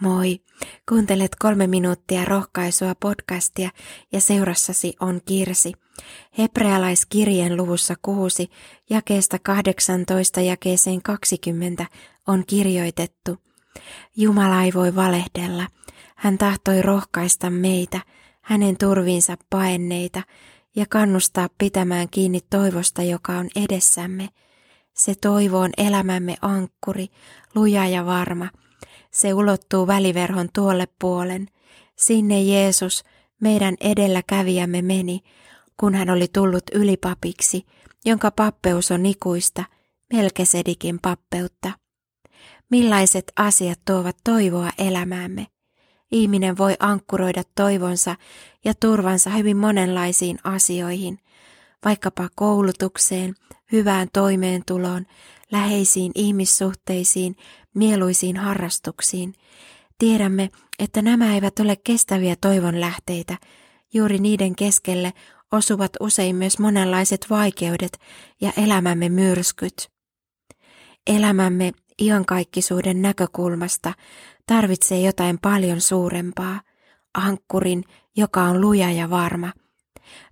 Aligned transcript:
Moi! 0.00 0.40
Kuuntelet 0.88 1.36
kolme 1.38 1.66
minuuttia 1.66 2.24
rohkaisua 2.24 2.94
podcastia 2.94 3.70
ja 4.12 4.20
seurassasi 4.20 4.94
on 5.00 5.20
Kirsi. 5.24 5.72
Hebrealaiskirjeen 6.38 7.56
luvussa 7.56 7.94
6, 8.02 8.50
jakeesta 8.90 9.38
18 9.38 10.40
jakeeseen 10.40 11.02
20 11.02 11.86
on 12.26 12.44
kirjoitettu. 12.46 13.36
Jumala 14.16 14.62
ei 14.62 14.74
voi 14.74 14.96
valehdella. 14.96 15.66
Hän 16.16 16.38
tahtoi 16.38 16.82
rohkaista 16.82 17.50
meitä, 17.50 18.00
hänen 18.40 18.76
turviinsa 18.76 19.36
paenneita 19.50 20.22
ja 20.76 20.86
kannustaa 20.88 21.48
pitämään 21.58 22.08
kiinni 22.10 22.40
toivosta, 22.50 23.02
joka 23.02 23.32
on 23.32 23.48
edessämme. 23.56 24.28
Se 24.94 25.14
toivo 25.14 25.58
on 25.58 25.70
elämämme 25.76 26.36
ankkuri, 26.42 27.06
luja 27.54 27.86
ja 27.88 28.06
varma– 28.06 28.48
se 29.10 29.34
ulottuu 29.34 29.86
väliverhon 29.86 30.48
tuolle 30.54 30.88
puolen. 31.00 31.46
Sinne 31.96 32.42
Jeesus, 32.42 33.04
meidän 33.40 33.74
edelläkävijämme 33.80 34.82
meni, 34.82 35.20
kun 35.76 35.94
hän 35.94 36.10
oli 36.10 36.28
tullut 36.28 36.64
ylipapiksi, 36.74 37.66
jonka 38.04 38.30
pappeus 38.30 38.90
on 38.90 39.06
ikuista, 39.06 39.64
Melkesedikin 40.12 40.98
pappeutta. 41.02 41.72
Millaiset 42.70 43.32
asiat 43.36 43.80
tuovat 43.86 44.16
toivoa 44.24 44.70
elämäämme? 44.78 45.46
Ihminen 46.12 46.58
voi 46.58 46.76
ankkuroida 46.78 47.42
toivonsa 47.54 48.16
ja 48.64 48.74
turvansa 48.74 49.30
hyvin 49.30 49.56
monenlaisiin 49.56 50.38
asioihin, 50.44 51.18
vaikkapa 51.84 52.28
koulutukseen, 52.34 53.34
hyvään 53.72 54.08
toimeentuloon, 54.12 55.06
läheisiin 55.52 56.12
ihmissuhteisiin, 56.14 57.36
mieluisiin 57.74 58.36
harrastuksiin. 58.36 59.34
Tiedämme, 59.98 60.50
että 60.78 61.02
nämä 61.02 61.34
eivät 61.34 61.60
ole 61.60 61.76
kestäviä 61.84 62.36
toivon 62.40 62.80
lähteitä. 62.80 63.36
Juuri 63.94 64.18
niiden 64.18 64.56
keskelle 64.56 65.12
osuvat 65.52 65.92
usein 66.00 66.36
myös 66.36 66.58
monenlaiset 66.58 67.26
vaikeudet 67.30 67.98
ja 68.40 68.52
elämämme 68.56 69.08
myrskyt. 69.08 69.90
Elämämme 71.06 71.72
iankaikkisuuden 72.02 73.02
näkökulmasta 73.02 73.92
tarvitsee 74.46 75.00
jotain 75.00 75.38
paljon 75.42 75.80
suurempaa, 75.80 76.60
ankkurin, 77.14 77.84
joka 78.16 78.42
on 78.42 78.60
luja 78.60 78.90
ja 78.90 79.10
varma. 79.10 79.52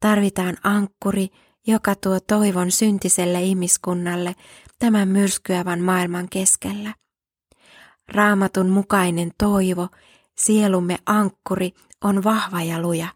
Tarvitaan 0.00 0.56
ankkuri, 0.64 1.28
joka 1.66 1.94
tuo 1.94 2.20
toivon 2.20 2.70
syntiselle 2.70 3.42
ihmiskunnalle 3.42 4.34
tämän 4.78 5.08
myrskyävän 5.08 5.80
maailman 5.80 6.28
keskellä. 6.28 6.94
Raamatun 8.08 8.68
mukainen 8.68 9.30
toivo, 9.38 9.88
sielumme 10.38 10.98
ankkuri, 11.06 11.72
on 12.04 12.24
vahva 12.24 12.62
ja 12.62 12.80
luja, 12.80 13.08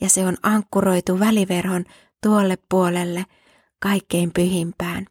ja 0.00 0.08
se 0.08 0.26
on 0.26 0.36
ankkuroitu 0.42 1.20
väliverhon 1.20 1.84
tuolle 2.22 2.58
puolelle, 2.68 3.26
kaikkein 3.82 4.32
pyhimpään, 4.32 5.06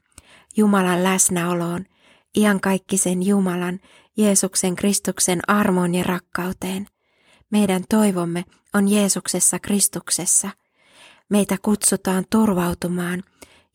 Jumalan 0.58 1.04
läsnäoloon, 1.04 1.86
iankaikkisen 2.38 3.24
Jumalan, 3.24 3.80
Jeesuksen 4.18 4.76
Kristuksen 4.76 5.40
armoon 5.48 5.96
ja 5.96 6.04
rakkauteen. 6.04 6.88
Meidän 7.52 7.84
toivomme 7.90 8.46
on 8.74 8.88
Jeesuksessa 8.90 9.60
Kristuksessa. 9.60 10.50
Meitä 11.34 11.58
kutsutaan 11.62 12.26
turvautumaan 12.30 13.24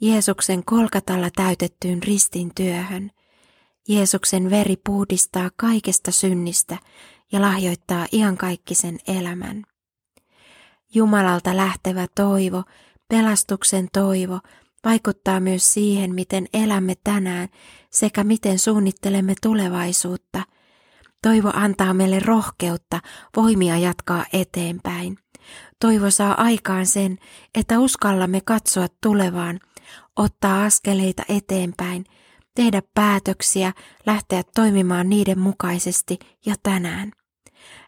Jeesuksen 0.01 0.65
kolkatalla 0.65 1.29
täytettyyn 1.37 2.03
ristin 2.03 2.51
työhön. 2.55 3.11
Jeesuksen 3.89 4.51
veri 4.51 4.77
puhdistaa 4.87 5.51
kaikesta 5.57 6.11
synnistä 6.11 6.79
ja 7.33 7.41
lahjoittaa 7.41 8.07
iankaikkisen 8.13 8.99
elämän. 9.09 9.65
Jumalalta 10.95 11.57
lähtevä 11.57 12.07
toivo, 12.15 12.63
pelastuksen 13.09 13.89
toivo, 13.93 14.41
vaikuttaa 14.85 15.41
myös 15.41 15.75
siihen, 15.75 16.15
miten 16.15 16.47
elämme 16.53 16.95
tänään 17.05 17.49
sekä 17.91 18.25
miten 18.25 18.59
suunnittelemme 18.59 19.35
tulevaisuutta. 19.43 20.43
Toivo 21.23 21.51
antaa 21.55 21.95
meille 21.95 22.21
rohkeutta, 22.21 23.01
voimia 23.37 23.79
jatkaa 23.79 24.25
eteenpäin. 24.33 25.19
Toivo 25.81 26.11
saa 26.11 26.43
aikaan 26.43 26.87
sen, 26.87 27.19
että 27.55 27.79
uskallamme 27.79 28.41
katsoa 28.41 28.87
tulevaan, 29.03 29.61
ottaa 30.17 30.65
askeleita 30.65 31.23
eteenpäin– 31.29 32.05
tehdä 32.59 32.83
päätöksiä, 32.95 33.73
lähteä 34.07 34.43
toimimaan 34.55 35.09
niiden 35.09 35.39
mukaisesti 35.39 36.19
jo 36.47 36.55
tänään. 36.63 37.13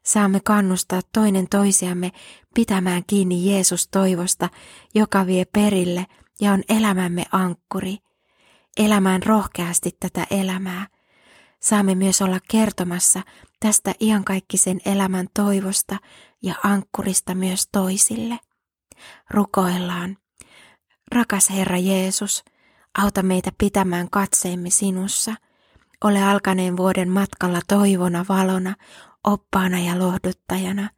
Saamme 0.04 0.40
kannustaa 0.44 1.00
toinen 1.12 1.48
toisiamme 1.48 2.12
pitämään 2.54 3.02
kiinni 3.06 3.52
Jeesus 3.52 3.88
toivosta, 3.88 4.48
joka 4.94 5.26
vie 5.26 5.44
perille 5.44 6.06
ja 6.40 6.52
on 6.52 6.62
elämämme 6.68 7.24
ankkuri. 7.32 7.96
Elämään 8.76 9.22
rohkeasti 9.22 9.90
tätä 10.00 10.26
elämää. 10.30 10.86
Saamme 11.60 11.94
myös 11.94 12.22
olla 12.22 12.38
kertomassa 12.50 13.22
tästä 13.60 13.94
iankaikkisen 14.00 14.80
elämän 14.84 15.26
toivosta 15.34 15.96
ja 16.42 16.54
ankkurista 16.64 17.34
myös 17.34 17.68
toisille. 17.72 18.38
Rukoillaan. 19.30 20.16
Rakas 21.14 21.50
Herra 21.50 21.78
Jeesus, 21.78 22.44
Auta 22.98 23.22
meitä 23.22 23.50
pitämään 23.58 24.10
katseemme 24.10 24.70
sinussa. 24.70 25.34
Ole 26.04 26.22
alkaneen 26.22 26.76
vuoden 26.76 27.08
matkalla 27.10 27.60
toivona, 27.68 28.24
valona, 28.28 28.74
oppaana 29.24 29.78
ja 29.78 29.98
lohduttajana. 29.98 30.90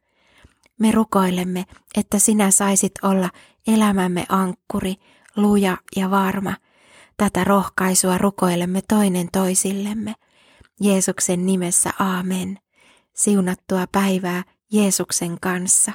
Me 0.79 0.91
rukoilemme, 0.91 1.63
että 1.97 2.19
sinä 2.19 2.51
saisit 2.51 2.91
olla 3.01 3.29
elämämme 3.67 4.25
ankkuri, 4.29 4.95
luja 5.35 5.77
ja 5.95 6.09
varma. 6.11 6.55
Tätä 7.17 7.43
rohkaisua 7.43 8.17
rukoilemme 8.17 8.81
toinen 8.89 9.27
toisillemme. 9.31 10.13
Jeesuksen 10.81 11.45
nimessä 11.45 11.89
aamen. 11.99 12.59
Siunattua 13.13 13.85
päivää 13.91 14.43
Jeesuksen 14.71 15.37
kanssa. 15.41 15.91